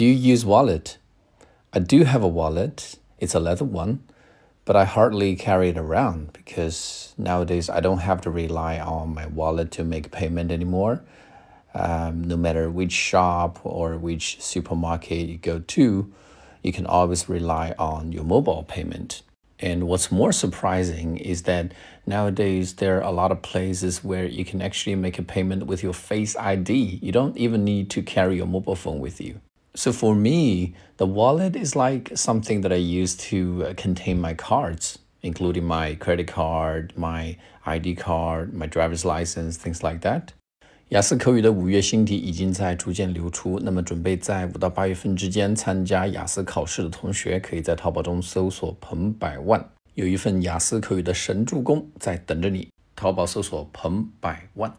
[0.00, 0.96] Do you use wallet?
[1.74, 2.98] I do have a wallet.
[3.18, 4.02] It's a leather one,
[4.64, 9.26] but I hardly carry it around because nowadays I don't have to rely on my
[9.26, 11.02] wallet to make payment anymore.
[11.74, 16.10] Um, no matter which shop or which supermarket you go to,
[16.62, 19.20] you can always rely on your mobile payment.
[19.58, 21.74] And what's more surprising is that
[22.06, 25.82] nowadays there are a lot of places where you can actually make a payment with
[25.82, 27.00] your Face ID.
[27.02, 29.42] You don't even need to carry your mobile phone with you.
[29.73, 34.33] So for me, the wallet is like something that I use to uh, contain my
[34.33, 37.35] cards, including my credit card, my
[37.65, 40.29] ID card, my driver's license, things like that.
[40.89, 52.69] 雅思口语的五月新题已经在逐渐流出，那么准备在五到八月份之间参加雅思考试的同学，可以在淘宝中搜索“彭百万”，有一份雅思口语的神助攻在等着你。
[52.95, 54.73] 淘宝搜索“彭百万”。